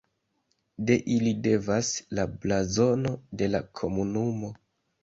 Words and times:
De 0.91 0.95
ili 1.17 1.33
devenas 1.49 1.91
la 2.21 2.27
blazono 2.47 3.17
de 3.43 3.53
la 3.55 3.65
komunumo. 3.83 4.57